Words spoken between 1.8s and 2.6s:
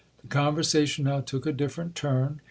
turn.